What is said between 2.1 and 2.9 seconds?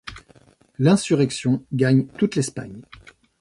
toute l'Espagne.